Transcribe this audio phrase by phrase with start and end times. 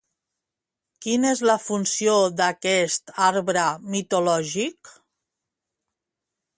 [1.05, 4.95] Quina és la funció d'aquest arbre mitològic?